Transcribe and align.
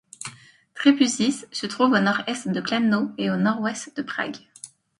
Třebusice 0.73 1.45
se 1.51 1.67
trouve 1.67 1.93
à 1.93 1.99
au 1.99 2.01
nord-est 2.01 2.47
de 2.47 2.59
Kladno 2.59 3.11
et 3.19 3.29
à 3.29 3.35
au 3.35 3.37
nord-ouest 3.37 3.95
de 3.95 4.01
Prague. 4.01 4.39